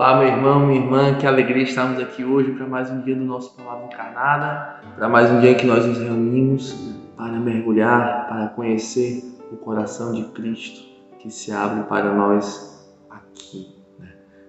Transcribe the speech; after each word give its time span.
Olá, 0.00 0.16
meu 0.18 0.28
irmão, 0.28 0.66
minha 0.66 0.80
irmã, 0.80 1.14
que 1.18 1.26
alegria 1.26 1.62
estarmos 1.62 2.00
aqui 2.00 2.24
hoje 2.24 2.52
para 2.52 2.66
mais 2.66 2.90
um 2.90 3.02
dia 3.02 3.14
do 3.14 3.22
nosso 3.22 3.54
Palavra 3.54 3.84
Encarnada, 3.84 4.80
para 4.96 5.10
mais 5.10 5.30
um 5.30 5.40
dia 5.40 5.50
em 5.50 5.54
que 5.54 5.66
nós 5.66 5.84
nos 5.84 5.98
reunimos 5.98 6.96
para 7.18 7.32
mergulhar, 7.32 8.26
para 8.26 8.48
conhecer 8.48 9.22
o 9.52 9.58
coração 9.58 10.14
de 10.14 10.24
Cristo 10.28 10.88
que 11.18 11.30
se 11.30 11.52
abre 11.52 11.84
para 11.84 12.14
nós 12.14 12.90
aqui. 13.10 13.76
Né? 13.98 14.08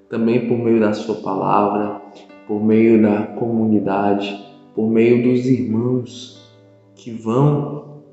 Também 0.10 0.48
por 0.48 0.58
meio 0.58 0.80
da 0.80 0.94
Sua 0.94 1.16
palavra, 1.16 2.00
por 2.48 2.64
meio 2.64 3.02
da 3.02 3.24
comunidade, 3.38 4.34
por 4.74 4.90
meio 4.90 5.22
dos 5.22 5.46
irmãos 5.48 6.50
que 6.96 7.12
vão 7.12 8.04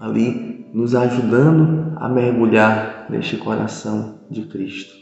ali 0.00 0.66
nos 0.74 0.96
ajudando 0.96 1.92
a 2.00 2.08
mergulhar 2.08 3.06
neste 3.08 3.36
coração 3.36 4.18
de 4.28 4.42
Cristo. 4.46 4.99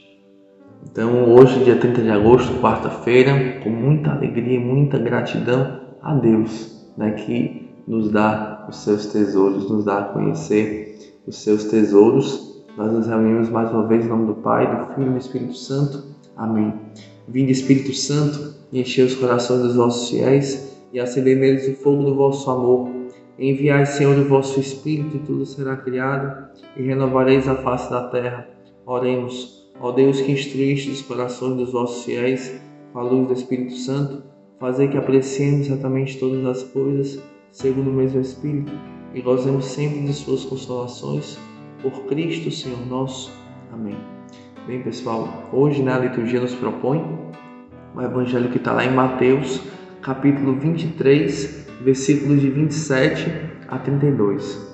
Então, 0.84 1.34
hoje, 1.34 1.64
dia 1.64 1.76
30 1.76 2.02
de 2.02 2.10
agosto, 2.10 2.60
quarta-feira, 2.60 3.60
com 3.62 3.70
muita 3.70 4.10
alegria 4.10 4.56
e 4.56 4.58
muita 4.58 4.98
gratidão 4.98 5.80
a 6.02 6.14
Deus, 6.14 6.86
né, 6.96 7.12
que 7.12 7.68
nos 7.86 8.10
dá 8.10 8.66
os 8.68 8.76
seus 8.78 9.06
tesouros, 9.06 9.70
nos 9.70 9.84
dá 9.84 9.98
a 9.98 10.04
conhecer 10.04 11.18
os 11.26 11.42
seus 11.42 11.64
tesouros. 11.64 12.64
Nós 12.76 12.92
nos 12.92 13.06
reunimos 13.06 13.48
mais 13.48 13.70
uma 13.70 13.86
vez 13.86 14.04
em 14.04 14.08
nome 14.08 14.26
do 14.26 14.34
Pai, 14.34 14.66
do 14.66 14.94
Filho 14.94 15.08
e 15.08 15.10
do 15.12 15.18
Espírito 15.18 15.54
Santo. 15.54 16.04
Amém. 16.36 16.72
Vinde, 17.26 17.52
Espírito 17.52 17.92
Santo, 17.92 18.54
enchei 18.72 19.04
os 19.04 19.14
corações 19.14 19.62
dos 19.62 19.74
vossos 19.74 20.08
fiéis 20.08 20.76
e 20.92 21.00
acendei 21.00 21.34
neles 21.34 21.68
o 21.68 21.74
fogo 21.74 22.04
do 22.04 22.14
vosso 22.14 22.50
amor. 22.50 22.88
Enviai, 23.38 23.84
Senhor, 23.86 24.16
o 24.18 24.28
vosso 24.28 24.58
Espírito 24.60 25.16
e 25.16 25.20
tudo 25.20 25.44
será 25.44 25.76
criado 25.76 26.48
e 26.76 26.82
renovareis 26.82 27.48
a 27.48 27.56
face 27.56 27.90
da 27.90 28.08
terra. 28.08 28.48
Oremos. 28.86 29.57
Ó 29.80 29.92
Deus 29.92 30.20
que 30.20 30.32
instruíste 30.32 30.90
os 30.90 31.02
corações 31.02 31.56
dos 31.56 31.72
vossos 31.72 32.04
fiéis 32.04 32.60
com 32.92 32.98
a 32.98 33.02
luz 33.02 33.28
do 33.28 33.34
Espírito 33.34 33.74
Santo, 33.74 34.24
fazer 34.58 34.88
que 34.88 34.96
apreciemos 34.96 35.66
certamente 35.66 36.18
todas 36.18 36.44
as 36.44 36.62
coisas 36.64 37.20
segundo 37.52 37.90
o 37.90 37.92
mesmo 37.92 38.20
Espírito 38.20 38.72
e 39.14 39.20
gozemos 39.20 39.66
sempre 39.66 40.00
de 40.00 40.12
suas 40.12 40.44
consolações 40.44 41.38
por 41.80 41.92
Cristo 42.06 42.50
Senhor 42.50 42.84
nosso. 42.86 43.32
Amém. 43.72 43.96
Bem, 44.66 44.82
pessoal, 44.82 45.48
hoje 45.52 45.82
na 45.82 45.98
né, 45.98 46.08
liturgia 46.08 46.40
nos 46.40 46.54
propõe 46.54 47.02
o 47.94 48.02
evangelho 48.02 48.50
que 48.50 48.58
está 48.58 48.72
lá 48.72 48.84
em 48.84 48.92
Mateus, 48.92 49.62
capítulo 50.02 50.54
23, 50.54 51.66
versículos 51.80 52.40
de 52.40 52.50
27 52.50 53.32
a 53.68 53.78
32. 53.78 54.68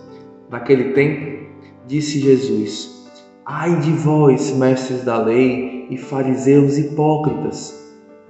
Naquele 0.50 0.92
tempo, 0.92 1.46
disse 1.86 2.20
Jesus: 2.20 2.93
Ai 3.46 3.78
de 3.78 3.92
vós, 3.92 4.52
mestres 4.52 5.04
da 5.04 5.18
lei 5.18 5.86
e 5.90 5.98
fariseus 5.98 6.78
hipócritas! 6.78 7.78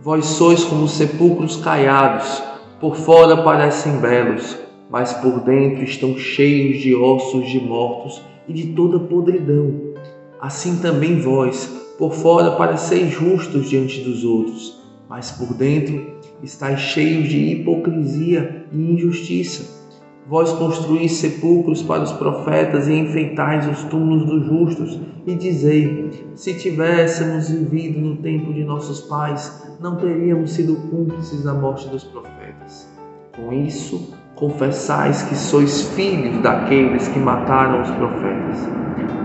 Vós 0.01 0.27
sois 0.27 0.65
como 0.65 0.89
sepulcros 0.89 1.55
caiados, 1.55 2.43
por 2.81 2.97
fora 2.97 3.45
parecem 3.45 3.99
belos, 3.99 4.59
mas 4.91 5.13
por 5.13 5.39
dentro 5.43 5.85
estão 5.85 6.19
cheios 6.19 6.83
de 6.83 6.97
ossos 6.97 7.49
de 7.49 7.61
mortos 7.61 8.21
e 8.49 8.53
de 8.53 8.73
toda 8.73 8.99
podridão. 8.99 9.95
Assim 10.41 10.79
também 10.79 11.21
vós, 11.21 11.67
por 11.97 12.13
fora 12.13 12.51
pareceis 12.57 13.13
justos 13.13 13.71
diante 13.71 14.01
dos 14.01 14.25
outros, 14.25 14.83
mas 15.09 15.31
por 15.31 15.55
dentro 15.55 16.05
estáis 16.43 16.81
cheios 16.81 17.29
de 17.29 17.39
hipocrisia 17.39 18.67
e 18.73 18.77
injustiça. 18.77 19.84
Vós 20.27 20.53
construís 20.53 21.13
sepulcros 21.13 21.83
para 21.83 22.03
os 22.03 22.13
profetas 22.13 22.89
e 22.89 22.95
enfeitais 22.95 23.69
os 23.69 23.85
túmulos 23.85 24.25
dos 24.25 24.47
justos, 24.47 25.01
e 25.27 25.35
dizei: 25.35 26.31
Se 26.35 26.55
tivéssemos 26.55 27.51
vivido 27.51 28.01
no 28.01 28.17
tempo 28.17 28.53
de 28.55 28.65
nossos 28.65 29.03
pais, 29.03 29.77
não 29.81 29.97
teríamos 29.97 30.53
sido 30.53 30.77
cúmplices 30.89 31.43
da 31.45 31.53
morte 31.53 31.87
dos 31.89 32.05
profetas. 32.05 32.89
Com 33.37 33.53
isso, 33.53 34.15
confessais 34.35 35.23
que 35.23 35.35
sois 35.35 35.89
filhos 35.91 36.41
daqueles 36.41 37.07
que 37.09 37.19
mataram 37.19 37.83
os 37.83 37.91
profetas. 37.91 38.67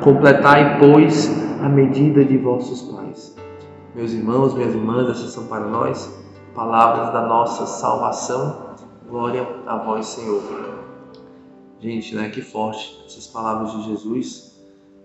Completai, 0.03 0.79
pois, 0.79 1.31
a 1.61 1.69
medida 1.69 2.25
de 2.25 2.37
vossos 2.37 2.81
pais. 2.81 3.37
Meus 3.95 4.11
irmãos, 4.11 4.53
minhas 4.53 4.73
irmãs, 4.73 5.09
essas 5.09 5.31
são 5.31 5.45
para 5.45 5.65
nós 5.65 6.13
palavras 6.53 7.13
da 7.13 7.25
nossa 7.25 7.65
salvação. 7.65 8.69
Glória 9.09 9.47
a 9.65 9.77
vós, 9.77 10.05
Senhor. 10.07 10.88
Gente, 11.81 12.13
né, 12.13 12.29
que 12.29 12.41
forte 12.41 13.01
essas 13.05 13.27
palavras 13.27 13.71
de 13.71 13.83
Jesus, 13.89 14.59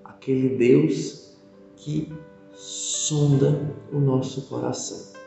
aquele 0.05 0.57
Deus 0.57 1.39
que 1.77 2.13
sonda 2.53 3.73
o 3.93 3.99
nosso 4.01 4.49
coração, 4.49 5.21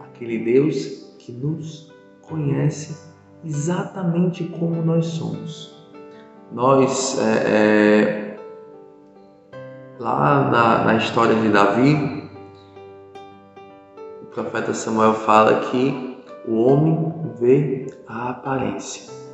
aquele 0.00 0.38
Deus 0.38 1.14
que 1.18 1.32
nos 1.32 1.90
conhece 2.20 3.10
exatamente 3.42 4.44
como 4.44 4.82
nós 4.82 5.06
somos. 5.06 5.74
Nós, 6.52 7.18
é, 7.20 8.36
é, 8.36 8.38
lá 9.98 10.50
na, 10.50 10.84
na 10.84 10.96
história 10.96 11.34
de 11.36 11.48
Davi, 11.48 12.28
o 14.22 14.26
profeta 14.26 14.74
Samuel 14.74 15.14
fala 15.14 15.70
que 15.70 16.18
o 16.46 16.56
homem 16.56 17.14
vê 17.40 17.86
a 18.06 18.30
aparência 18.30 19.25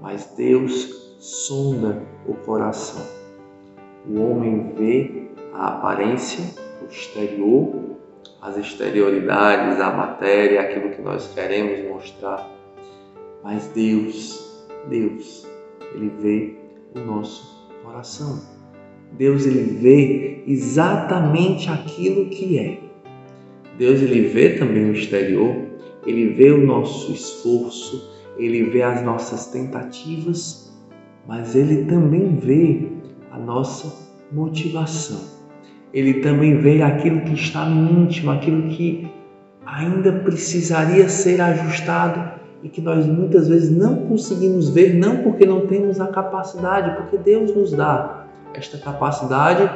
mas 0.00 0.32
Deus 0.36 1.16
sonda 1.18 2.02
o 2.26 2.34
coração. 2.34 3.04
O 4.08 4.20
homem 4.20 4.72
vê 4.76 5.28
a 5.52 5.68
aparência, 5.68 6.44
o 6.82 6.90
exterior, 6.90 7.90
as 8.40 8.56
exterioridades, 8.56 9.78
a 9.80 9.90
matéria, 9.90 10.62
aquilo 10.62 10.90
que 10.90 11.02
nós 11.02 11.32
queremos 11.34 11.86
mostrar. 11.88 12.48
Mas 13.44 13.66
Deus, 13.74 14.66
Deus, 14.88 15.46
Ele 15.94 16.10
vê 16.20 16.56
o 16.96 17.04
nosso 17.04 17.68
coração. 17.84 18.40
Deus, 19.12 19.44
Ele 19.44 19.62
vê 19.78 20.42
exatamente 20.46 21.68
aquilo 21.68 22.30
que 22.30 22.58
é. 22.58 22.80
Deus, 23.76 24.00
Ele 24.00 24.28
vê 24.28 24.58
também 24.58 24.90
o 24.90 24.94
exterior, 24.94 25.54
Ele 26.06 26.32
vê 26.32 26.50
o 26.50 26.66
nosso 26.66 27.12
esforço, 27.12 28.19
ele 28.40 28.70
vê 28.70 28.82
as 28.82 29.02
nossas 29.02 29.46
tentativas, 29.46 30.72
mas 31.28 31.54
ele 31.54 31.84
também 31.84 32.36
vê 32.36 32.88
a 33.30 33.38
nossa 33.38 34.10
motivação. 34.32 35.20
Ele 35.92 36.14
também 36.14 36.56
vê 36.58 36.82
aquilo 36.82 37.20
que 37.20 37.34
está 37.34 37.66
no 37.66 38.02
íntimo, 38.02 38.30
aquilo 38.30 38.68
que 38.70 39.10
ainda 39.66 40.10
precisaria 40.12 41.08
ser 41.08 41.40
ajustado 41.40 42.40
e 42.62 42.68
que 42.68 42.80
nós 42.80 43.06
muitas 43.06 43.48
vezes 43.48 43.76
não 43.76 44.06
conseguimos 44.06 44.70
ver, 44.70 44.94
não 44.94 45.18
porque 45.18 45.44
não 45.44 45.66
temos 45.66 46.00
a 46.00 46.06
capacidade, 46.06 46.96
porque 46.96 47.18
Deus 47.18 47.54
nos 47.54 47.72
dá 47.72 48.26
esta 48.54 48.78
capacidade 48.78 49.70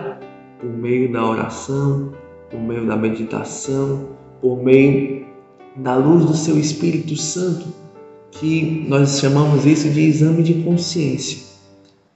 por 0.58 0.70
meio 0.70 1.12
da 1.12 1.24
oração, 1.24 2.12
por 2.50 2.60
meio 2.60 2.86
da 2.86 2.96
meditação, 2.96 4.08
por 4.40 4.62
meio 4.62 5.26
da 5.76 5.96
luz 5.96 6.24
do 6.24 6.34
seu 6.34 6.58
Espírito 6.58 7.16
Santo 7.16 7.83
que 8.34 8.84
nós 8.88 9.20
chamamos 9.20 9.64
isso 9.64 9.88
de 9.88 10.00
exame 10.00 10.42
de 10.42 10.54
consciência. 10.62 11.54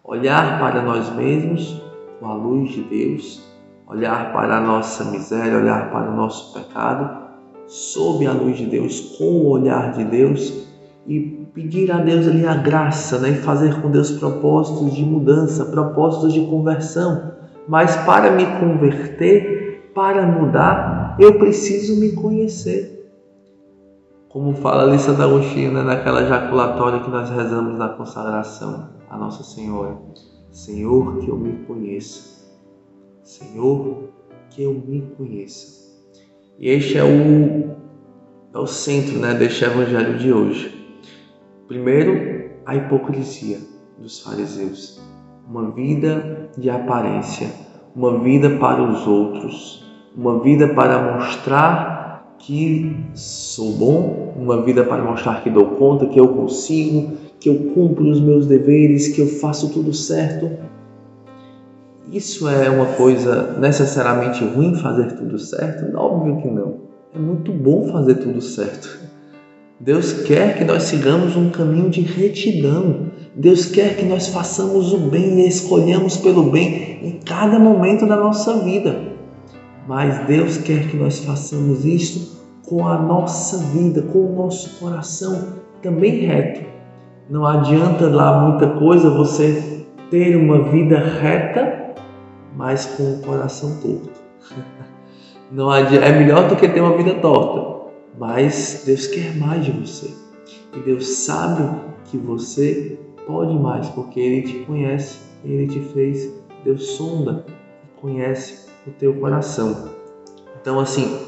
Olhar 0.03 0.59
para 0.59 0.83
nós 0.83 1.15
mesmos 1.15 1.81
com 2.19 2.27
a 2.27 2.35
luz 2.35 2.73
de 2.73 2.83
Deus, 2.83 3.43
olhar 3.87 4.33
para 4.33 4.59
a 4.59 4.61
nossa 4.61 5.05
miséria, 5.05 5.59
olhar 5.59 5.91
para 5.91 6.11
o 6.11 6.17
nosso 6.17 6.53
pecado, 6.55 7.29
sob 7.67 8.27
a 8.27 8.33
luz 8.33 8.57
de 8.57 8.67
Deus, 8.67 9.17
com 9.17 9.25
o 9.25 9.49
olhar 9.49 9.93
de 9.93 10.05
Deus 10.05 10.67
e 11.07 11.21
pedir 11.55 11.91
a 11.93 11.99
Deus 11.99 12.27
ali 12.27 12.47
a 12.47 12.55
graça 12.55 13.19
né? 13.19 13.31
e 13.31 13.35
fazer 13.37 13.81
com 13.81 13.91
Deus 13.91 14.11
propósitos 14.11 14.95
de 14.95 15.05
mudança, 15.05 15.67
propósitos 15.67 16.33
de 16.33 16.41
conversão. 16.47 17.33
Mas 17.69 17.95
para 17.97 18.31
me 18.31 18.47
converter, 18.59 19.91
para 19.95 20.27
mudar, 20.27 21.17
eu 21.19 21.39
preciso 21.39 22.01
me 22.01 22.13
conhecer 22.13 22.98
como 24.29 24.55
fala 24.55 24.83
ali 24.83 24.99
Santa 24.99 25.25
Agostinho, 25.25 25.73
né, 25.73 25.83
naquela 25.83 26.27
jaculatória 26.27 27.01
que 27.01 27.11
nós 27.11 27.31
rezamos 27.31 27.79
na 27.79 27.89
consagração 27.89 28.91
a 29.09 29.17
Nossa 29.17 29.43
Senhora. 29.43 29.97
Senhor, 30.51 31.19
que 31.19 31.29
eu 31.29 31.37
me 31.37 31.65
conheça. 31.65 32.47
Senhor, 33.23 34.11
que 34.51 34.63
eu 34.63 34.75
me 34.75 35.01
conheça. 35.17 35.79
E 36.59 36.69
este 36.69 36.99
é 36.99 37.05
o, 37.05 37.77
é 38.55 38.59
o 38.59 38.67
centro 38.67 39.19
né, 39.19 39.33
deste 39.35 39.65
evangelho 39.65 40.19
de 40.19 40.33
hoje. 40.33 40.99
Primeiro, 41.67 42.51
a 42.67 42.77
hipocrisia 42.77 43.59
dos 43.99 44.21
fariseus. 44.21 45.01
Uma 45.49 45.71
vida 45.71 46.51
de 46.59 46.69
aparência, 46.69 47.51
uma 47.97 48.19
vida 48.19 48.59
para 48.59 48.83
os 48.83 49.07
outros, 49.07 49.85
uma 50.15 50.41
vida 50.41 50.69
para 50.75 51.15
mostrar 51.15 51.98
que 52.49 52.97
sou 53.13 53.73
bom, 53.73 54.33
uma 54.35 54.63
vida 54.63 54.83
para 54.83 55.05
mostrar 55.05 55.43
que 55.43 55.51
dou 55.51 55.67
conta, 55.67 56.07
que 56.07 56.19
eu 56.19 56.29
consigo, 56.29 57.13
que 57.39 57.47
eu 57.47 57.73
cumpro 57.75 58.09
os 58.09 58.23
meus 58.23 58.47
deveres, 58.47 59.09
que 59.09 59.21
eu 59.21 59.27
faço 59.27 59.71
tudo 59.71 59.93
certo. 59.93 60.51
isso 62.11 62.49
é 62.49 62.71
uma 62.71 62.87
coisa 62.87 63.55
necessariamente 63.61 64.43
ruim 64.43 64.75
fazer 64.77 65.13
tudo 65.13 65.39
certo? 65.39 65.95
Óbvio 65.95 66.41
que 66.41 66.49
não. 66.49 66.77
É 67.15 67.19
muito 67.19 67.53
bom 67.53 67.87
fazer 67.93 68.15
tudo 68.15 68.41
certo. 68.41 68.99
Deus 69.79 70.15
quer 70.23 70.57
que 70.57 70.65
nós 70.65 70.85
sigamos 70.85 71.37
um 71.37 71.51
caminho 71.51 71.91
de 71.91 72.01
retidão. 72.01 73.09
Deus 73.37 73.67
quer 73.67 73.95
que 73.95 74.07
nós 74.07 74.29
façamos 74.29 74.95
o 74.95 74.99
bem 75.11 75.39
e 75.41 75.49
escolhamos 75.49 76.17
pelo 76.17 76.45
bem 76.51 76.99
em 77.03 77.21
cada 77.21 77.59
momento 77.59 78.07
da 78.07 78.17
nossa 78.17 78.57
vida. 78.61 78.99
Mas 79.87 80.27
Deus 80.27 80.57
quer 80.57 80.89
que 80.89 80.97
nós 80.97 81.19
façamos 81.19 81.85
isso 81.85 82.38
com 82.69 82.87
a 82.87 82.99
nossa 82.99 83.59
vida, 83.59 84.03
com 84.03 84.19
o 84.19 84.37
nosso 84.37 84.79
coração 84.79 85.55
também 85.83 86.27
reto. 86.27 86.67
Não 87.29 87.47
adianta 87.47 88.09
lá 88.09 88.49
muita 88.49 88.69
coisa 88.79 89.11
você 89.11 89.85
ter 90.11 90.37
uma 90.37 90.63
vida 90.71 90.99
reta 90.99 91.79
mas 92.59 92.87
com 92.87 93.15
o 93.15 93.19
coração 93.21 93.79
torto. 93.81 94.21
Não 95.51 95.73
é 95.73 96.13
melhor 96.13 96.49
do 96.49 96.57
que 96.57 96.69
ter 96.69 96.81
uma 96.81 96.97
vida 96.97 97.15
torta, 97.21 97.93
mas 98.19 98.83
Deus 98.85 99.07
quer 99.07 99.35
mais 99.37 99.65
de 99.65 99.71
você. 99.71 100.13
E 100.75 100.81
Deus 100.81 101.09
sabe 101.09 101.81
que 102.07 102.19
você 102.19 102.99
pode 103.27 103.55
mais, 103.55 103.89
porque 103.91 104.19
Ele 104.19 104.43
te 104.43 104.59
conhece, 104.67 105.21
Ele 105.45 105.69
te 105.69 105.81
fez, 105.95 106.35
Deus 106.65 106.85
sonda 106.91 107.47
conhece 108.01 108.69
o 108.87 108.91
teu 108.91 109.15
coração. 109.15 109.91
Então, 110.61 110.81
assim, 110.81 111.28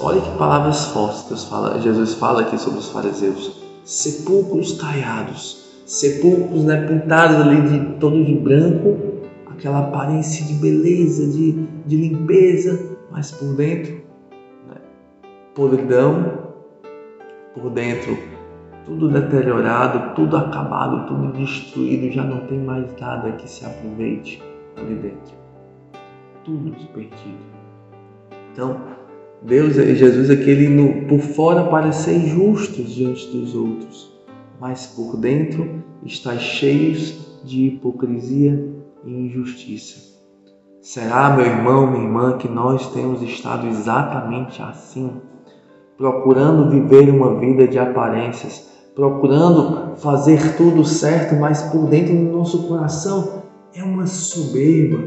olha 0.00 0.20
que 0.20 0.38
palavras 0.38 0.86
fortes 0.86 1.24
Deus 1.28 1.44
fala, 1.44 1.80
Jesus 1.80 2.14
fala 2.14 2.42
aqui 2.42 2.58
sobre 2.58 2.78
os 2.78 2.90
fariseus: 2.90 3.62
sepulcros 3.84 4.80
caiados, 4.80 5.82
sepulcros 5.86 6.64
né, 6.64 6.86
pintados 6.86 7.36
ali 7.36 7.62
de 7.62 7.98
todo 7.98 8.24
de 8.24 8.34
branco 8.34 9.12
aquela 9.62 9.78
aparência 9.78 10.44
de 10.44 10.54
beleza, 10.54 11.30
de, 11.30 11.52
de 11.86 11.96
limpeza, 11.96 12.96
mas 13.10 13.30
por 13.30 13.54
dentro, 13.54 13.94
né? 14.68 14.76
podridão, 15.54 16.52
por 17.54 17.70
dentro, 17.70 18.18
tudo 18.84 19.08
deteriorado, 19.08 20.16
tudo 20.16 20.36
acabado, 20.36 21.06
tudo 21.06 21.32
destruído, 21.32 22.12
já 22.12 22.24
não 22.24 22.40
tem 22.46 22.58
mais 22.58 22.92
nada 23.00 23.30
que 23.32 23.48
se 23.48 23.64
aproveite 23.64 24.42
ali 24.76 24.96
dentro. 24.96 25.36
Tudo 26.44 26.74
perdido. 26.92 27.52
Então, 28.52 28.80
Deus 29.44 29.76
e 29.76 29.96
Jesus 29.96 30.30
aquele 30.30 30.68
no, 30.68 31.06
por 31.08 31.18
fora 31.18 31.64
parecer 31.64 32.20
justos 32.28 32.94
diante 32.94 33.26
dos 33.36 33.56
outros, 33.56 34.12
mas 34.60 34.86
por 34.86 35.16
dentro 35.16 35.82
está 36.04 36.38
cheios 36.38 37.40
de 37.44 37.66
hipocrisia 37.66 38.72
e 39.04 39.10
injustiça. 39.10 40.12
Será, 40.80 41.30
meu 41.30 41.44
irmão, 41.44 41.90
minha 41.90 42.04
irmã, 42.04 42.36
que 42.36 42.48
nós 42.48 42.92
temos 42.92 43.20
estado 43.20 43.66
exatamente 43.66 44.62
assim, 44.62 45.10
procurando 45.98 46.70
viver 46.70 47.10
uma 47.10 47.38
vida 47.40 47.66
de 47.66 47.80
aparências, 47.80 48.70
procurando 48.94 49.96
fazer 49.96 50.56
tudo 50.56 50.84
certo, 50.84 51.34
mas 51.34 51.62
por 51.62 51.88
dentro 51.88 52.14
do 52.14 52.32
nosso 52.32 52.68
coração 52.68 53.42
é 53.74 53.82
uma 53.82 54.06
soberba, 54.06 55.02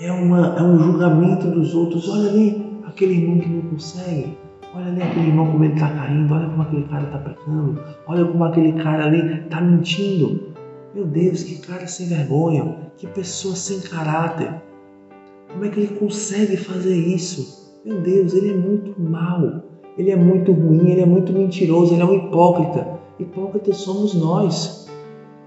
é, 0.00 0.10
uma, 0.10 0.56
é 0.58 0.62
um 0.62 0.78
julgamento 0.78 1.46
dos 1.50 1.74
outros. 1.74 2.08
Olha 2.08 2.30
ali 2.30 2.65
aquele 2.96 3.12
irmão 3.12 3.38
que 3.38 3.48
não 3.50 3.60
consegue, 3.60 4.38
olha 4.74 4.86
ali 4.86 5.02
aquele 5.02 5.28
irmão 5.28 5.52
como 5.52 5.64
ele 5.64 5.74
está 5.74 5.90
caindo, 5.90 6.32
olha 6.32 6.48
como 6.48 6.62
aquele 6.62 6.84
cara 6.84 7.04
está 7.04 7.18
pecando, 7.18 7.82
olha 8.06 8.24
como 8.24 8.44
aquele 8.44 8.72
cara 8.82 9.04
ali 9.04 9.42
está 9.44 9.60
mentindo. 9.60 10.54
Meu 10.94 11.04
Deus, 11.04 11.42
que 11.42 11.58
cara 11.58 11.86
sem 11.86 12.08
vergonha, 12.08 12.74
que 12.96 13.06
pessoa 13.06 13.54
sem 13.54 13.80
caráter. 13.80 14.50
Como 15.52 15.66
é 15.66 15.68
que 15.68 15.80
ele 15.80 15.98
consegue 15.98 16.56
fazer 16.56 16.96
isso? 16.96 17.70
Meu 17.84 18.00
Deus, 18.00 18.32
ele 18.32 18.52
é 18.52 18.56
muito 18.56 18.98
mau, 18.98 19.62
ele 19.98 20.10
é 20.10 20.16
muito 20.16 20.52
ruim, 20.52 20.88
ele 20.88 21.02
é 21.02 21.06
muito 21.06 21.34
mentiroso, 21.34 21.92
ele 21.92 22.00
é 22.00 22.06
um 22.06 22.14
hipócrita. 22.14 22.88
Hipócritas 23.20 23.76
somos 23.76 24.14
nós 24.14 24.88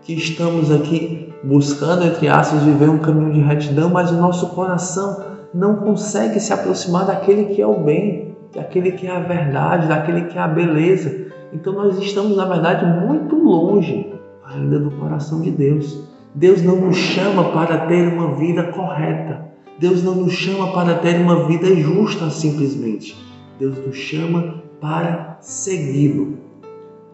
que 0.03 0.13
estamos 0.13 0.71
aqui 0.71 1.33
buscando, 1.43 2.05
entre 2.05 2.27
aspas, 2.27 2.61
viver 2.61 2.89
um 2.89 2.99
caminho 2.99 3.33
de 3.33 3.41
retidão, 3.41 3.89
mas 3.89 4.11
o 4.11 4.17
nosso 4.17 4.49
coração 4.49 5.38
não 5.53 5.75
consegue 5.77 6.39
se 6.39 6.53
aproximar 6.53 7.05
daquele 7.05 7.45
que 7.55 7.61
é 7.61 7.67
o 7.67 7.79
bem, 7.79 8.35
daquele 8.53 8.91
que 8.91 9.07
é 9.07 9.11
a 9.11 9.19
verdade, 9.19 9.87
daquele 9.87 10.25
que 10.25 10.37
é 10.37 10.41
a 10.41 10.47
beleza. 10.47 11.27
Então 11.53 11.73
nós 11.73 11.97
estamos, 11.97 12.37
na 12.37 12.45
verdade, 12.45 12.85
muito 13.05 13.35
longe 13.35 14.13
ainda 14.43 14.79
do 14.79 14.91
coração 14.91 15.41
de 15.41 15.51
Deus. 15.51 16.07
Deus 16.33 16.61
não 16.61 16.75
nos 16.75 16.97
chama 16.97 17.51
para 17.51 17.87
ter 17.87 18.07
uma 18.13 18.35
vida 18.35 18.63
correta. 18.71 19.49
Deus 19.79 20.03
não 20.03 20.15
nos 20.15 20.33
chama 20.33 20.71
para 20.73 20.95
ter 20.95 21.19
uma 21.19 21.47
vida 21.47 21.73
justa 21.75 22.29
simplesmente. 22.29 23.15
Deus 23.59 23.77
nos 23.85 23.95
chama 23.95 24.61
para 24.79 25.37
segui-lo. 25.41 26.37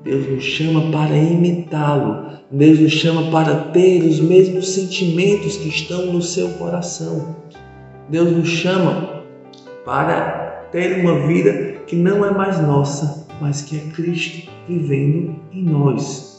Deus 0.03 0.27
nos 0.29 0.43
chama 0.43 0.91
para 0.91 1.15
imitá-lo. 1.15 2.25
Deus 2.51 2.79
nos 2.79 2.91
chama 2.91 3.31
para 3.31 3.55
ter 3.71 4.03
os 4.03 4.19
mesmos 4.19 4.69
sentimentos 4.69 5.57
que 5.57 5.69
estão 5.69 6.13
no 6.13 6.21
seu 6.21 6.49
coração. 6.49 7.35
Deus 8.09 8.31
nos 8.31 8.47
chama 8.47 9.23
para 9.83 10.67
ter 10.71 11.01
uma 11.01 11.27
vida 11.27 11.79
que 11.87 11.95
não 11.95 12.25
é 12.25 12.31
mais 12.31 12.59
nossa, 12.59 13.27
mas 13.41 13.61
que 13.61 13.77
é 13.77 13.91
Cristo 13.91 14.49
vivendo 14.67 15.35
em 15.51 15.63
nós 15.63 16.35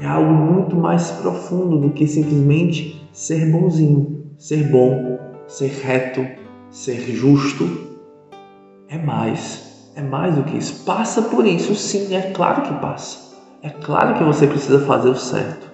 é 0.00 0.06
algo 0.06 0.32
muito 0.32 0.76
mais 0.76 1.10
profundo 1.10 1.78
do 1.78 1.90
que 1.90 2.06
simplesmente 2.06 3.08
ser 3.12 3.50
bonzinho, 3.50 4.26
ser 4.38 4.68
bom, 4.68 5.18
ser 5.46 5.70
reto, 5.82 6.24
ser 6.70 7.00
justo. 7.00 7.88
É 8.88 8.96
mais, 8.96 9.90
é 9.96 10.02
mais 10.02 10.36
do 10.36 10.44
que 10.44 10.56
isso. 10.56 10.84
Passa 10.84 11.22
por 11.22 11.46
isso, 11.46 11.74
sim, 11.74 12.14
é 12.14 12.30
claro 12.30 12.62
que 12.62 12.74
passa. 12.80 13.36
É 13.62 13.70
claro 13.70 14.14
que 14.14 14.24
você 14.24 14.46
precisa 14.46 14.78
fazer 14.80 15.08
o 15.08 15.16
certo. 15.16 15.68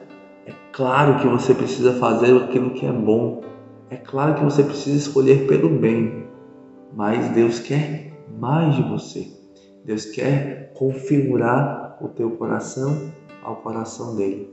É 0.47 0.53
claro 0.73 1.19
que 1.21 1.29
você 1.29 1.53
precisa 1.55 1.93
fazer 1.93 2.35
aquilo 2.37 2.71
que 2.71 2.87
é 2.87 2.93
bom. 2.93 3.43
É 3.91 3.97
claro 3.97 4.35
que 4.35 4.45
você 4.45 4.63
precisa 4.63 4.97
escolher 4.97 5.47
pelo 5.47 5.69
bem. 5.69 6.25
Mas 6.95 7.29
Deus 7.31 7.59
quer 7.59 8.13
mais 8.39 8.75
de 8.75 8.83
você. 8.83 9.27
Deus 9.85 10.07
quer 10.07 10.73
configurar 10.75 11.99
o 12.01 12.09
teu 12.09 12.31
coração 12.31 13.13
ao 13.43 13.57
coração 13.57 14.17
dele. 14.17 14.49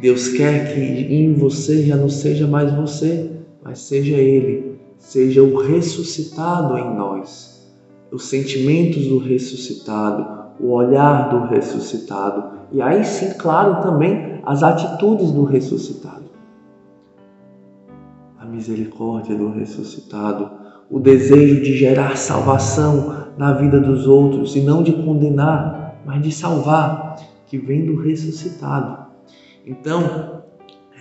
Deus 0.00 0.28
quer 0.28 0.74
que 0.74 0.80
em 0.80 1.34
você 1.34 1.84
já 1.84 1.96
não 1.96 2.08
seja 2.08 2.46
mais 2.46 2.72
você, 2.74 3.30
mas 3.62 3.80
seja 3.80 4.16
Ele, 4.16 4.80
seja 4.98 5.42
o 5.42 5.56
ressuscitado 5.56 6.76
em 6.76 6.96
nós. 6.96 7.72
Os 8.10 8.24
sentimentos 8.28 9.06
do 9.06 9.18
ressuscitado, 9.18 10.52
o 10.58 10.70
olhar 10.70 11.30
do 11.30 11.46
ressuscitado 11.46 12.52
e 12.72 12.80
aí 12.80 13.04
sim, 13.04 13.34
claro, 13.34 13.82
também 13.82 14.40
as 14.44 14.62
atitudes 14.62 15.30
do 15.30 15.44
ressuscitado. 15.44 16.31
Misericórdia 18.62 19.34
do 19.34 19.50
ressuscitado, 19.50 20.48
o 20.88 21.00
desejo 21.00 21.60
de 21.62 21.76
gerar 21.76 22.16
salvação 22.16 23.26
na 23.36 23.52
vida 23.54 23.80
dos 23.80 24.06
outros 24.06 24.54
e 24.54 24.60
não 24.60 24.84
de 24.84 24.92
condenar, 24.92 26.00
mas 26.06 26.22
de 26.22 26.30
salvar 26.30 27.16
que 27.46 27.58
vem 27.58 27.84
do 27.84 28.00
ressuscitado. 28.00 29.06
Então, 29.66 30.42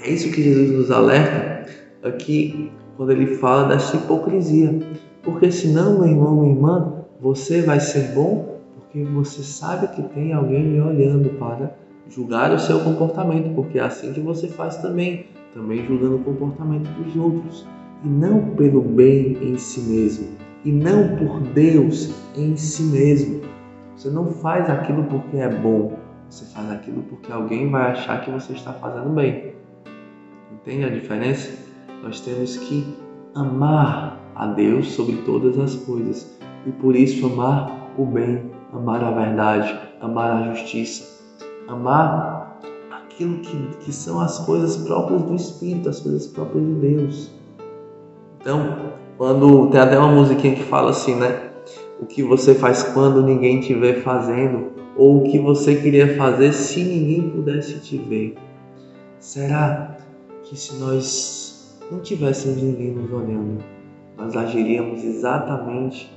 é 0.03 0.09
isso 0.09 0.31
que 0.31 0.41
Jesus 0.41 0.71
nos 0.71 0.89
alerta 0.89 1.69
aqui 2.03 2.71
quando 2.97 3.11
ele 3.11 3.35
fala 3.35 3.67
dessa 3.67 3.95
hipocrisia. 3.95 4.79
Porque 5.21 5.51
senão, 5.51 5.99
meu 5.99 6.07
irmão, 6.07 6.41
minha 6.41 6.55
irmã, 6.55 6.93
você 7.19 7.61
vai 7.61 7.79
ser 7.79 8.13
bom 8.15 8.57
porque 8.73 9.03
você 9.03 9.43
sabe 9.43 9.87
que 9.89 10.01
tem 10.01 10.33
alguém 10.33 10.73
lhe 10.73 10.81
olhando 10.81 11.29
para 11.37 11.75
julgar 12.09 12.51
o 12.51 12.59
seu 12.59 12.79
comportamento, 12.79 13.53
porque 13.53 13.77
é 13.77 13.83
assim 13.83 14.11
que 14.11 14.19
você 14.19 14.47
faz 14.47 14.77
também, 14.77 15.27
também 15.53 15.85
julgando 15.85 16.15
o 16.17 16.23
comportamento 16.23 16.87
dos 17.01 17.15
outros, 17.15 17.67
e 18.03 18.07
não 18.07 18.55
pelo 18.55 18.81
bem 18.81 19.37
em 19.41 19.57
si 19.57 19.81
mesmo, 19.81 20.29
e 20.65 20.71
não 20.71 21.15
por 21.17 21.39
Deus 21.53 22.13
em 22.35 22.55
si 22.55 22.83
mesmo. 22.83 23.41
Você 23.95 24.09
não 24.09 24.27
faz 24.27 24.69
aquilo 24.69 25.03
porque 25.03 25.37
é 25.37 25.49
bom, 25.49 25.97
você 26.29 26.45
faz 26.45 26.71
aquilo 26.71 27.03
porque 27.03 27.31
alguém 27.31 27.69
vai 27.69 27.91
achar 27.91 28.21
que 28.21 28.31
você 28.31 28.53
está 28.53 28.73
fazendo 28.73 29.09
bem. 29.09 29.53
Entende 30.53 30.85
a 30.85 30.89
diferença? 30.89 31.51
Nós 32.01 32.19
temos 32.21 32.57
que 32.57 32.95
amar 33.35 34.19
a 34.35 34.47
Deus 34.47 34.91
sobre 34.91 35.17
todas 35.17 35.57
as 35.59 35.75
coisas 35.75 36.39
e 36.65 36.71
por 36.71 36.95
isso 36.95 37.25
amar 37.25 37.91
o 37.97 38.05
bem, 38.05 38.49
amar 38.73 39.03
a 39.03 39.11
verdade, 39.11 39.77
amar 39.99 40.31
a 40.31 40.53
justiça, 40.53 41.21
amar 41.67 42.40
aquilo 43.11 43.39
que, 43.39 43.55
que 43.81 43.93
são 43.93 44.19
as 44.19 44.39
coisas 44.39 44.77
próprias 44.77 45.21
do 45.21 45.35
Espírito, 45.35 45.89
as 45.89 45.99
coisas 45.99 46.27
próprias 46.27 46.65
de 46.65 46.73
Deus. 46.73 47.31
Então, 48.39 48.93
quando 49.17 49.69
tem 49.69 49.79
até 49.79 49.97
uma 49.97 50.11
musiquinha 50.11 50.55
que 50.55 50.63
fala 50.63 50.91
assim, 50.91 51.15
né? 51.15 51.51
O 51.99 52.05
que 52.05 52.23
você 52.23 52.55
faz 52.55 52.81
quando 52.81 53.21
ninguém 53.21 53.59
te 53.59 53.73
vê 53.75 54.01
fazendo, 54.01 54.71
ou 54.97 55.19
o 55.19 55.23
que 55.29 55.37
você 55.37 55.75
queria 55.75 56.17
fazer 56.17 56.51
se 56.53 56.83
ninguém 56.83 57.29
pudesse 57.29 57.79
te 57.79 57.97
ver? 57.97 58.35
Será 59.19 59.97
que 60.43 60.57
se 60.57 60.75
nós 60.77 61.77
não 61.91 61.99
tivéssemos 61.99 62.61
ninguém 62.61 62.91
nos 62.91 63.11
olhando, 63.11 63.63
nós 64.17 64.35
agiríamos 64.35 65.03
exatamente 65.03 66.11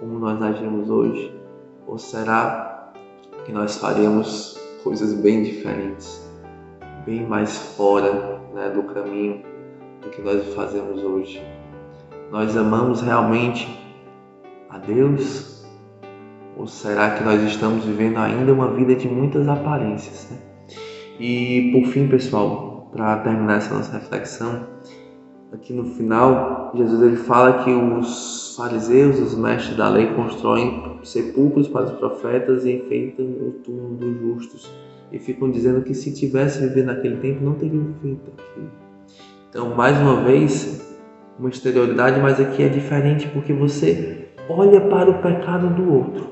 como 0.00 0.18
nós 0.18 0.40
agimos 0.40 0.88
hoje? 0.88 1.32
Ou 1.86 1.98
será 1.98 2.92
que 3.44 3.52
nós 3.52 3.76
faríamos 3.76 4.58
coisas 4.82 5.12
bem 5.12 5.42
diferentes, 5.42 6.25
bem 7.06 7.24
mais 7.24 7.56
fora 7.76 8.40
né, 8.52 8.68
do 8.70 8.82
caminho 8.82 9.42
do 10.02 10.10
que 10.10 10.20
nós 10.20 10.52
fazemos 10.54 11.02
hoje? 11.02 11.40
Nós 12.32 12.56
amamos 12.56 13.00
realmente 13.00 13.66
a 14.68 14.78
Deus? 14.78 15.64
Ou 16.56 16.66
será 16.66 17.10
que 17.12 17.22
nós 17.22 17.40
estamos 17.42 17.84
vivendo 17.84 18.18
ainda 18.18 18.52
uma 18.52 18.68
vida 18.72 18.96
de 18.96 19.08
muitas 19.08 19.46
aparências? 19.46 20.28
Né? 20.30 20.38
E 21.20 21.70
por 21.72 21.90
fim, 21.92 22.08
pessoal, 22.08 22.90
para 22.92 23.18
terminar 23.18 23.58
essa 23.58 23.72
nossa 23.72 23.92
reflexão, 23.92 24.66
aqui 25.52 25.72
no 25.72 25.84
final, 25.84 26.72
Jesus 26.74 27.02
ele 27.02 27.16
fala 27.16 27.62
que 27.62 27.70
os 27.70 28.56
fariseus, 28.56 29.20
os 29.20 29.36
mestres 29.36 29.76
da 29.76 29.88
lei, 29.88 30.12
constroem 30.14 30.98
sepulcros 31.04 31.68
para 31.68 31.84
os 31.84 31.92
profetas 31.92 32.64
e 32.64 32.72
enfeitam 32.72 33.26
o 33.26 33.52
túmulo 33.64 33.94
dos 33.94 34.18
justos. 34.18 34.85
E 35.12 35.18
ficam 35.18 35.50
dizendo 35.50 35.82
que 35.82 35.94
se 35.94 36.12
tivesse 36.12 36.60
vivido 36.60 36.86
naquele 36.86 37.16
tempo, 37.16 37.44
não 37.44 37.54
teriam 37.54 37.94
feito 38.02 38.32
aquilo. 38.32 38.70
Então, 39.48 39.74
mais 39.74 39.96
uma 39.98 40.22
vez, 40.22 40.96
uma 41.38 41.48
exterioridade, 41.48 42.20
mas 42.20 42.40
aqui 42.40 42.62
é 42.62 42.68
diferente 42.68 43.28
porque 43.28 43.52
você 43.52 44.28
olha 44.48 44.80
para 44.80 45.10
o 45.10 45.22
pecado 45.22 45.68
do 45.68 45.92
outro. 45.92 46.28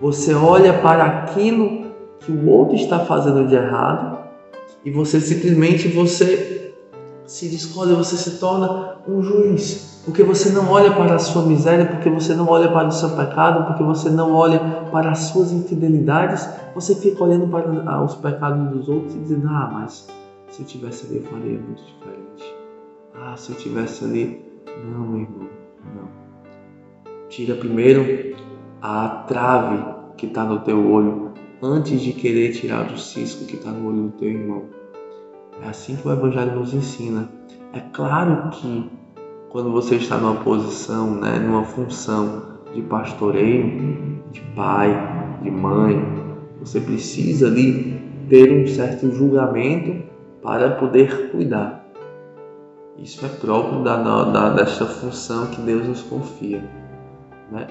Você 0.00 0.34
olha 0.34 0.72
para 0.74 1.04
aquilo 1.04 1.86
que 2.20 2.30
o 2.30 2.48
outro 2.48 2.76
está 2.76 3.00
fazendo 3.00 3.46
de 3.46 3.54
errado 3.54 4.18
e 4.84 4.90
você 4.90 5.20
simplesmente 5.20 5.88
você 5.88 6.65
se 7.26 7.48
descobre, 7.48 7.94
você 7.94 8.16
se 8.16 8.38
torna 8.38 8.96
um 9.06 9.22
juiz, 9.22 10.02
porque 10.04 10.22
você 10.22 10.50
não 10.50 10.70
olha 10.70 10.92
para 10.92 11.14
a 11.14 11.18
sua 11.18 11.42
miséria, 11.42 11.86
porque 11.86 12.08
você 12.08 12.34
não 12.34 12.48
olha 12.48 12.70
para 12.70 12.88
o 12.88 12.92
seu 12.92 13.10
pecado, 13.10 13.66
porque 13.66 13.82
você 13.82 14.08
não 14.10 14.32
olha 14.32 14.60
para 14.90 15.10
as 15.10 15.18
suas 15.18 15.52
infidelidades, 15.52 16.48
você 16.74 16.94
fica 16.94 17.24
olhando 17.24 17.48
para 17.48 18.02
os 18.02 18.14
pecados 18.14 18.70
dos 18.70 18.88
outros 18.88 19.14
e 19.14 19.18
dizendo: 19.18 19.48
"Ah, 19.48 19.68
mas 19.72 20.06
se 20.50 20.62
eu 20.62 20.66
tivesse 20.66 21.06
ali 21.06 21.16
eu 21.16 21.22
faria 21.24 21.58
muito 21.58 21.82
diferente. 21.82 22.54
Ah, 23.14 23.36
se 23.36 23.50
eu 23.50 23.56
tivesse 23.56 24.04
ali, 24.04 24.44
não, 24.84 25.06
meu 25.06 25.20
irmão, 25.22 25.48
não. 25.94 26.08
Tira 27.28 27.54
primeiro 27.56 28.36
a 28.80 29.08
trave 29.26 29.84
que 30.16 30.26
está 30.26 30.44
no 30.44 30.60
teu 30.60 30.88
olho 30.90 31.32
antes 31.62 32.00
de 32.00 32.12
querer 32.12 32.52
tirar 32.52 32.92
o 32.92 32.98
cisco 32.98 33.44
que 33.46 33.56
está 33.56 33.70
no 33.70 33.88
olho 33.88 34.02
do 34.04 34.10
teu 34.10 34.28
irmão. 34.28 34.64
É 35.62 35.68
assim 35.68 35.96
que 35.96 36.06
o 36.06 36.12
Evangelho 36.12 36.54
nos 36.54 36.74
ensina. 36.74 37.28
É 37.72 37.80
claro 37.92 38.50
que 38.50 38.90
quando 39.48 39.72
você 39.72 39.96
está 39.96 40.16
numa 40.18 40.42
posição, 40.42 41.14
né, 41.14 41.38
numa 41.38 41.64
função 41.64 42.42
de 42.74 42.82
pastoreio, 42.82 44.20
de 44.30 44.40
pai, 44.54 44.94
de 45.42 45.50
mãe, 45.50 45.96
você 46.60 46.80
precisa 46.80 47.46
ali 47.46 48.00
ter 48.28 48.52
um 48.52 48.66
certo 48.66 49.10
julgamento 49.10 50.04
para 50.42 50.70
poder 50.70 51.30
cuidar. 51.30 51.86
Isso 52.98 53.24
é 53.24 53.28
próprio 53.28 53.82
da, 53.82 53.96
da, 54.24 54.50
desta 54.50 54.86
função 54.86 55.46
que 55.48 55.60
Deus 55.60 55.86
nos 55.86 56.02
confia. 56.02 56.62
Né? 57.50 57.66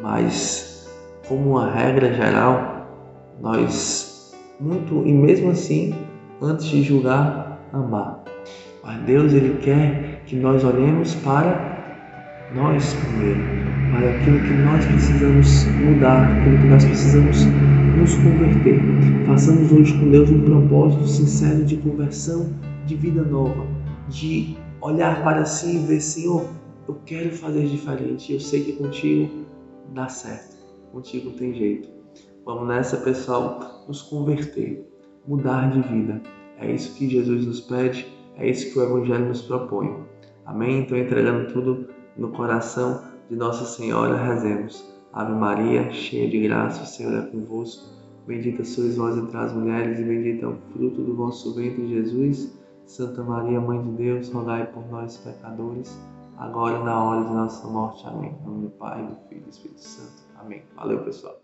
Mas, 0.00 0.90
como 1.28 1.50
uma 1.50 1.70
regra 1.70 2.12
geral, 2.12 2.86
nós 3.40 4.32
muito, 4.60 5.06
e 5.06 5.12
mesmo 5.12 5.50
assim, 5.50 5.92
antes 6.42 6.66
de 6.66 6.82
julgar, 6.82 7.58
amar. 7.72 8.24
Mas 8.82 9.00
Deus 9.04 9.32
ele 9.32 9.58
quer 9.58 10.22
que 10.26 10.34
nós 10.36 10.64
olhemos 10.64 11.14
para 11.16 11.70
nós 12.54 12.94
primeiro, 12.94 13.40
para 13.92 14.10
aquilo 14.10 14.40
que 14.40 14.52
nós 14.64 14.84
precisamos 14.84 15.64
mudar, 15.66 16.30
aquilo 16.30 16.58
que 16.58 16.66
nós 16.66 16.84
precisamos 16.84 17.38
nos 17.96 18.14
converter. 18.16 18.80
Façamos 19.26 19.72
hoje 19.72 19.98
com 19.98 20.10
Deus 20.10 20.28
um 20.30 20.42
propósito 20.42 21.06
sincero 21.06 21.64
de 21.64 21.76
conversão, 21.76 22.52
de 22.86 22.96
vida 22.96 23.22
nova, 23.22 23.64
de 24.08 24.56
olhar 24.80 25.22
para 25.22 25.44
si 25.44 25.76
e 25.76 25.78
ver, 25.78 26.00
Senhor, 26.00 26.44
eu 26.88 26.96
quero 27.06 27.30
fazer 27.30 27.66
diferente. 27.66 28.32
Eu 28.32 28.40
sei 28.40 28.64
que 28.64 28.72
contigo 28.72 29.46
dá 29.94 30.08
certo, 30.08 30.56
contigo 30.92 31.30
tem 31.30 31.54
jeito. 31.54 31.88
Vamos 32.44 32.66
nessa, 32.66 32.96
pessoal, 32.96 33.84
nos 33.86 34.02
converter 34.02 34.91
mudar 35.26 35.70
de 35.70 35.80
vida. 35.80 36.20
É 36.58 36.70
isso 36.70 36.94
que 36.96 37.08
Jesus 37.08 37.46
nos 37.46 37.60
pede, 37.60 38.06
é 38.36 38.48
isso 38.48 38.72
que 38.72 38.78
o 38.78 38.82
Evangelho 38.82 39.26
nos 39.26 39.42
propõe. 39.42 40.04
Amém? 40.44 40.80
Então, 40.80 40.96
entregando 40.96 41.52
tudo 41.52 41.88
no 42.16 42.30
coração 42.30 43.02
de 43.28 43.36
Nossa 43.36 43.64
Senhora, 43.64 44.16
rezemos. 44.16 44.92
Ave 45.12 45.32
Maria, 45.32 45.92
cheia 45.92 46.28
de 46.28 46.40
graça, 46.40 46.82
o 46.82 46.86
Senhor 46.86 47.14
é 47.14 47.26
convosco. 47.26 47.84
Bendita 48.26 48.64
sois 48.64 48.96
vós 48.96 49.16
entre 49.16 49.36
as 49.36 49.52
mulheres, 49.52 49.98
e 49.98 50.04
bendito 50.04 50.44
é 50.44 50.48
o 50.48 50.56
fruto 50.72 51.02
do 51.02 51.14
vosso 51.14 51.54
ventre, 51.54 51.88
Jesus. 51.88 52.56
Santa 52.86 53.22
Maria, 53.22 53.60
Mãe 53.60 53.80
de 53.82 53.90
Deus, 53.92 54.30
rogai 54.30 54.66
por 54.66 54.86
nós, 54.90 55.16
pecadores, 55.18 55.98
agora 56.36 56.78
e 56.78 56.84
na 56.84 57.02
hora 57.02 57.24
de 57.24 57.32
nossa 57.32 57.66
morte. 57.68 58.06
Amém. 58.06 58.34
Em 58.40 58.46
nome 58.46 58.66
do 58.66 58.70
Pai, 58.70 59.06
do 59.06 59.16
Filho 59.28 59.40
e 59.40 59.44
do 59.44 59.50
Espírito 59.50 59.80
Santo. 59.80 60.22
Amém. 60.38 60.62
Valeu, 60.76 61.04
pessoal. 61.04 61.41